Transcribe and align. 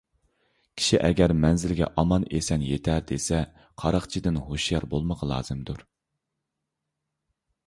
كىشى 0.79 0.99
ئەگەر 1.07 1.33
مەنزىلگە 1.43 1.89
ئامان- 2.03 2.25
ئېسەن 2.39 2.63
يېتەي 2.69 3.03
دېسە 3.13 3.43
قاراقچىدىن 3.83 4.41
ھوشيار 4.49 4.89
بولمىقى 4.95 5.31
لازىمدۇر. 5.35 5.89